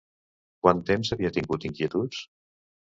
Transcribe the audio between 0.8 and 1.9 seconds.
temps havia tingut